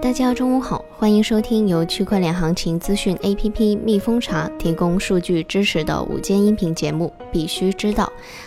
[0.00, 8.04] 大家中午好，欢迎收听由区块链行情资讯 APP 蜜蜂茶提供数据支持的午间音频节目《必须知道》，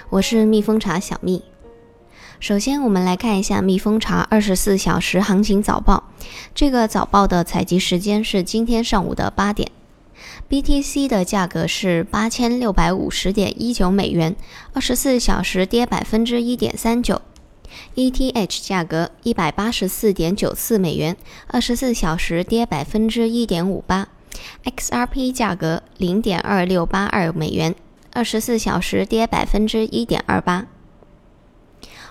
[0.09, 1.43] 我是蜜蜂茶小蜜。
[2.39, 6.05] 首先，我们来看一下蜜蜂茶二十四小时行情早报。
[6.53, 9.71] 这个早报的采集时间是今天上午的八点。
[10.49, 14.35] BTC 的价格是八千六百五十点一九美元，
[14.73, 17.21] 二十四小时跌百分之一点三九。
[17.95, 21.15] ETH 价格一百八十四点九四美元，
[21.47, 24.07] 二十四小时跌百分之一点五八。
[24.65, 27.73] XRP 价格零点二六八二美元，
[28.11, 30.65] 二十四小时跌百分之一点二八。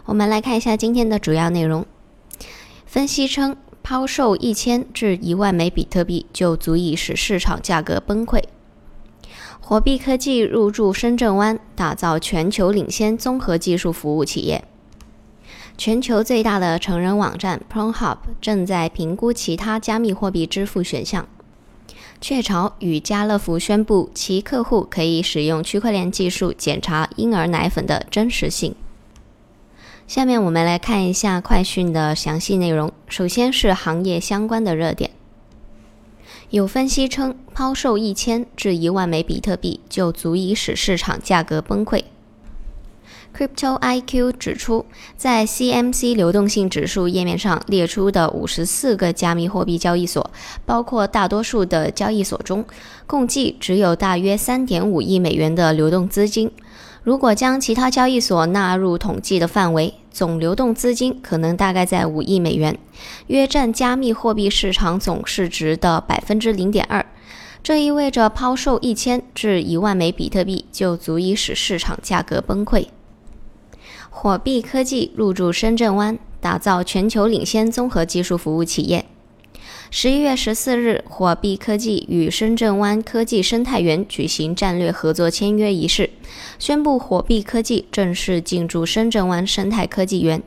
[0.07, 1.87] 我们来看一下今天的主要内容。
[2.87, 8.43] 分析称，抛售一千至一万枚比特币就足以使市场价格崩溃。
[9.61, 14.65] 火币科技入驻深圳湾，打造全球领先综合技术服务企业。
[15.77, 21.27] 全球最大的成人网站 Pornhub 正在评估其他加密货币支付选项。
[22.21, 28.75] 雀巢与家乐福宣布，其客户可以使用区块链技术检查婴儿奶粉的真实性。
[30.07, 32.93] 下面我们来看一下快讯的详细内容。
[33.09, 35.11] 首先是行业相关的热点。
[36.51, 42.05] 有分析称，抛售一千至一万枚比特币就足以使市场价格崩溃。
[43.37, 50.31] Crypto IQ 指出，在 CMC 流动性指数页面上列出的五十四个加密货币交易所，
[50.65, 52.65] 包括大多数的交易所中，
[53.09, 56.49] 共计只有大约三点五亿美元的流动资金。
[57.03, 62.79] 如果将其他交易所纳入统计的范围，总流动资金可能大概在五亿美元，
[63.27, 67.05] 约占加密货币市场总市值的百分之零点二。
[67.65, 72.87] 这意味着抛售一千至一万枚比特币就足以使市场价格崩溃。
[74.17, 79.05] 火币科技入驻深圳湾，打造全球领先综合技术服务企业。
[79.91, 86.11] 十一月十四日，火币科技与深圳湾科技生态园举行战略合作签约仪式，
[86.61, 90.41] 宣布火币科技正式进驻深圳湾生态科技园。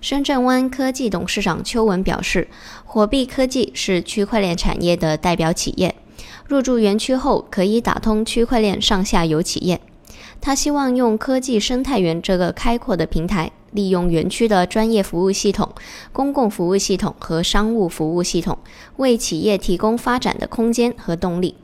[0.00, 2.46] 深圳湾科技董事长邱文表示，
[2.84, 5.96] 火币科技是区块链产业的代表企业，
[6.46, 9.80] 入驻园区后可以打通区块链上下游企业。
[10.40, 15.68] 他希望用科技生态园这个开阔的平台，利用园区的专业服务系统、
[16.12, 18.58] 公共服务系统和商务服务系统，
[18.96, 21.54] 为企业提供发展的空间和动力。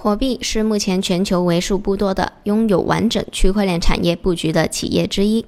[0.00, 5.44] 火币是目前全球为数不多的拥有完整区块链产业布局的企业之一。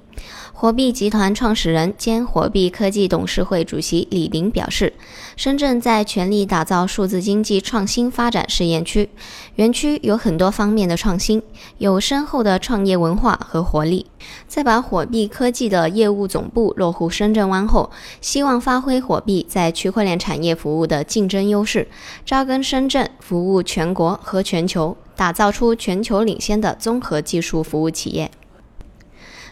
[0.51, 4.93] 火币集团创始人兼火币科技董事会主席李林表示
[5.35, 9.09] ：“深圳在全力打造数字经济创新发展试验区，
[9.55, 11.41] 园区有很多方面的创新，
[11.79, 14.05] 有深厚的创业文化和活力。
[14.47, 21.87] 在把火币科技的业务总部落户深圳湾后，希望发挥火币在区块链产业服务的竞争优势，
[22.23, 28.31] 扎根深圳，服务全国和全球，打造出全球领先的综合技术服务企业。”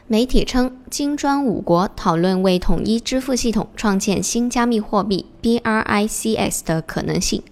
[0.07, 7.43] 媒体称，金砖五国讨论为统一支付系统创建新加密货币 BRICS 的可能性。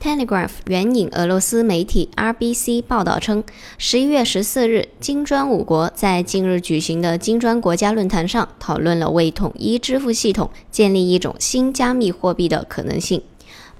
[0.00, 3.42] Telegraph 援引俄罗斯媒体 RBC 报道称，
[3.78, 13.22] 十一月十四日，金砖五国在近日举行的金砖国家论坛上讨论了为统一支付系统建立一种新加密货币的可能性。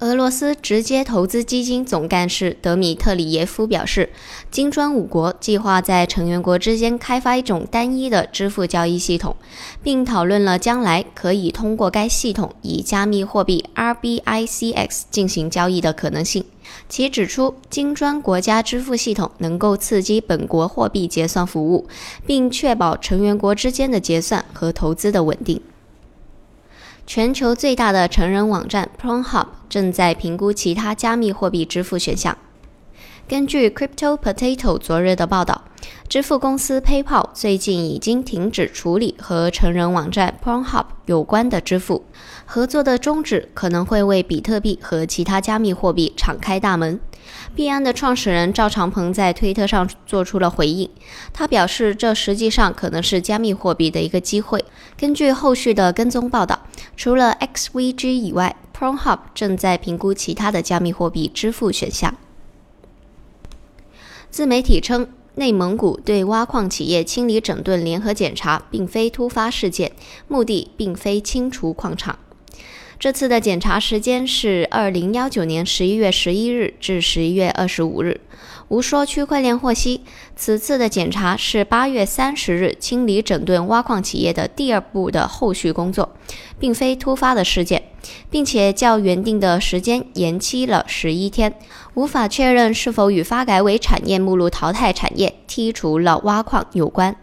[0.05, 4.11] 俄罗斯直接投资基金总干事德米特里耶夫表示，
[4.51, 9.35] 金砖五国计划在成员国之间开发一种单一的支付交易系统，
[9.83, 16.45] 并讨论了将来可以通过该系统以加密货币 RBICX 进行交易的可能性。
[16.87, 21.89] 其指出，金砖国家支付系统能够刺激本国货币结算服务，
[22.27, 25.63] 并确保成员国之间的结算和投资的稳定。
[27.07, 32.39] 全球最大的成人网站 Pornhub 正在评估其他加密货币支付选项。
[33.27, 35.65] 根据 Crypto Potato 昨日的报道，
[36.09, 42.05] 支付公司 PayPal 最近已经停止处理和成人网站 Pornhub 有关的支付。
[42.45, 47.01] 合作的终止可能会为比特币和其他加密货币敞开大门。
[47.57, 50.89] 币安的创始人赵长鹏在推特上做出了回应，
[51.33, 54.65] 他表示，这实际上可能是加密货币的一个机会。
[54.97, 56.61] 根据后续的跟踪报道，
[56.97, 62.15] 除了 XVG 以外，Pornhub 正在评估其他的加密货币支付选项。
[64.31, 69.93] 自媒体称，内蒙古对挖矿企业清理整顿联合检查并非突发事件，
[70.27, 72.19] 目的并非清除矿场。
[73.05, 78.19] 这次的检查时间是二零幺九年十一月十一日至十一月二十五日。
[78.69, 80.01] 无说区块链获悉，
[80.37, 86.17] 此次的检查是八月三十日清理整顿挖矿企业的第二步的后续工作，
[86.59, 87.83] 并非突发的事件。
[88.31, 91.55] 并且较原定的时间延期了十一天，
[91.93, 97.15] 无法确认是否与发改委产业目录淘汰产业、剔除了挖矿有关。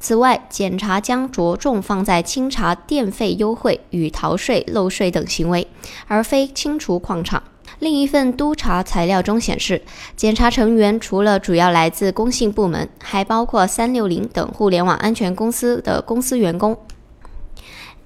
[0.00, 5.68] 此外，检查将着重放在清查电费优惠与逃税漏税等行为，
[6.08, 7.42] 而非清除矿场。
[7.78, 9.82] 另一份督查材料中显示，
[10.16, 16.78] 检查成员除了主要来自工信部门，还包括三六零等互联网安全公司的公司员工。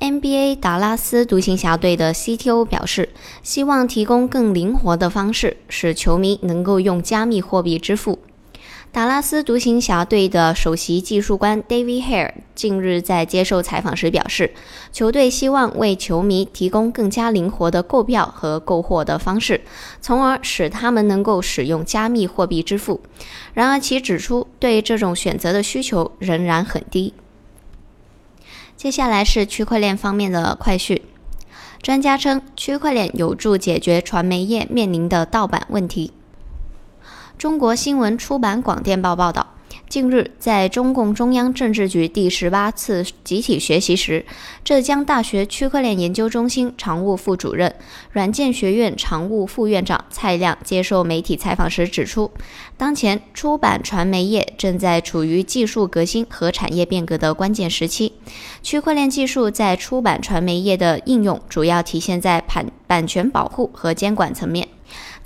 [0.00, 3.10] NBA 达拉斯独行侠队的 CTO 表示，
[3.42, 8.18] 希望提供更灵活的方式，使球迷能够用加密货币支付。
[8.94, 14.54] 达拉斯独行侠队的首席技术官 David Hare 近日在接受采访时表示，
[14.92, 19.62] 球队希望为球迷提供更加灵活的购票和购货的方式，
[20.00, 23.00] 从而使他们能够使用加密货币支付。
[23.52, 27.14] 然而，其指出对这种选择的需求仍然很低。
[28.76, 31.02] 接下来是区块链方面的快讯。
[31.82, 36.12] 专家称，区块链有助解决传媒业面临的盗版问题。
[37.38, 39.46] 中国新闻出版广电报报道。
[39.88, 44.24] 近日，在中共中央政治局第十八次集体学习时，
[44.64, 47.72] 浙江大学区块链研究中心常务副主任、
[48.12, 52.30] 软件学院常务副院长蔡亮接受媒体采访时指出，
[52.76, 58.14] 当前出版传媒业正在处于技术革新和产业变革的关键时期，
[58.62, 64.68] 区块链技术在出版传媒业的应用主要体现在版版权保护和监管层面。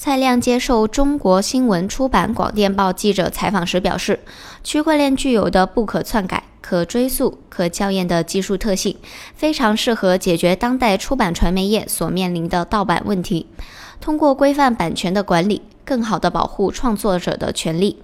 [0.00, 4.20] 蔡亮接受中国新闻出版广电报记者采访时表示，
[4.62, 8.96] 区块链具有的不可篡改、可追溯、可校验的技术特性，
[9.34, 13.48] 非常适合解决当代出版传媒业所面临的盗版问题。
[14.00, 18.00] 通过规范版权的管理，更好地保护创作者的权利。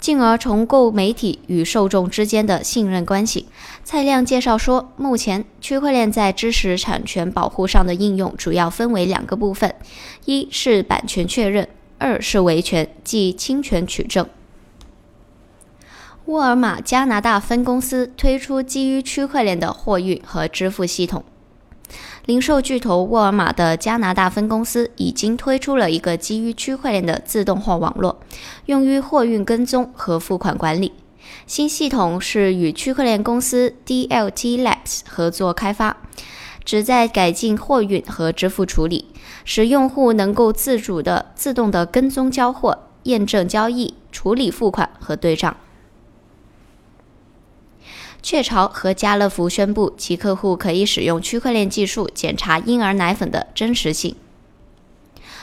[0.00, 3.46] 进而重构媒体与受众之间的信任关系。
[3.84, 9.74] 蔡亮介绍说，目前区块链在知识产权保护上的应用主要分为两个部分：
[10.24, 11.68] 一是版权确认，
[11.98, 14.26] 二是维权，即侵权取证。
[16.26, 21.24] 沃尔玛加拿大分公司推出基于区块链的货运和支付系统。
[22.26, 28.20] 零售巨头沃尔玛的加拿大分公司已经推出了一个基于区块链的自动化网络，
[28.66, 30.92] 用于货运跟踪和付款管理。
[31.46, 35.96] 新系统是与区块链公司 DLT Labs 合作开发，
[36.64, 39.06] 旨在改进货运和支付处理，
[39.44, 45.56] 使用户能够自主的、自动的跟踪交货、验证交易、处理付款和对账。
[48.22, 54.14] 雀巢和家乐福宣布，其客户可以使用区块链技术检查婴儿奶粉的真实性。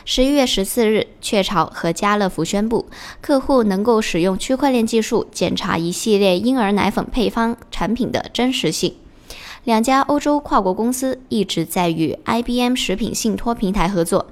[0.06, 2.88] 十一月十四日，雀巢和家乐福宣布，
[3.20, 8.96] 客户能够使用区块链技术检查一系列婴儿奶粉配方产品的真实性。
[9.66, 14.28] 两家欧洲跨国公司一直在与 IBM 食品信托平台合作。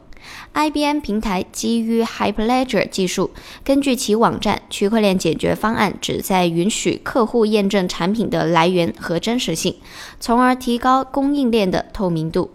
[0.54, 3.31] IBM 平台基于 Hyperledger 技术，
[3.63, 9.75] 根据其网站，区块链解决方案旨在允许客户验证产品的来源和真实性，
[10.19, 12.51] 从而提高供应链的透明度。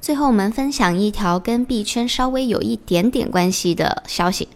[0.00, 4.48] 最后，我们分享一条跟币圈稍微有一点点关系的消息，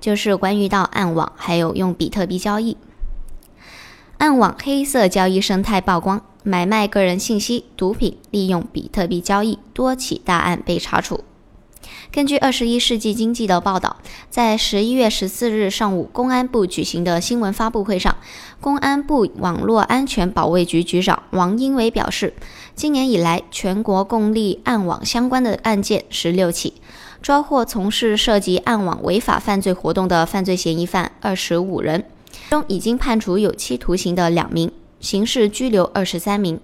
[0.00, 2.76] 就是关于到暗网还有用比特币交易。
[4.18, 6.24] 暗网黑色交易生态曝光。
[6.48, 11.24] 买卖个人信息、毒品，利用比特币交易，多起大案被查处。
[12.12, 13.96] 根据《二十一世纪经济》的报道，
[14.30, 18.16] 在十一月十四日上午，公安部举行的新闻发布会上，
[18.60, 22.34] 公安部网络安全保卫局局长王英伟表示，
[22.76, 26.74] 今年以来，全国共立暗网相关的案件十六起，
[27.20, 32.04] 抓获从事涉及暗网违法犯罪活动的犯罪嫌疑犯二十五人，
[32.50, 34.70] 中已经判处有期徒刑的两名。
[35.06, 36.58] 刑事拘留二十三名。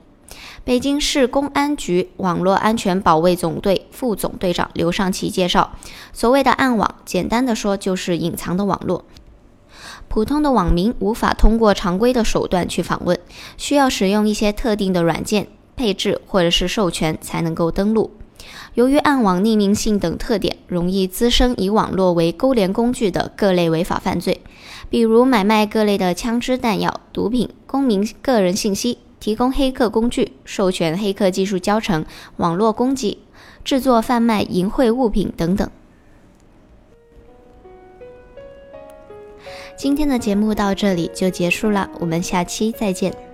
[0.64, 5.76] 北京市公安局网络安全保卫总队副总队长刘尚奇介绍，
[6.12, 9.04] 所谓的暗网，简单的说就是隐藏的网络，
[10.08, 13.16] 普通的网民无法通过常规的手段去访问，
[13.56, 15.46] 需要使用一些特定的软件
[15.76, 18.10] 配置或者是授权才能够登录。
[18.74, 24.40] 由于暗网匿名性等特点，容易滋生以网络为勾连工具的各类违法犯罪，
[24.88, 32.04] 比如买卖各类的枪支弹药、毒品、公民个人信息、提供黑客工具、授权黑客技术教程、
[32.36, 33.18] 网络攻击、
[33.64, 35.68] 制作贩卖淫秽物品等等。
[39.76, 43.31] 今天的节目到这里就结束了，我们下期再见。